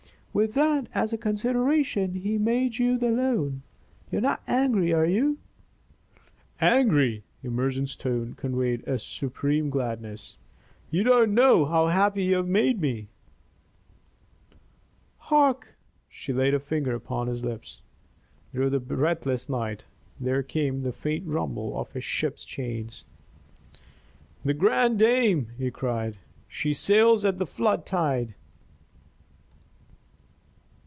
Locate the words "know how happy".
11.33-12.23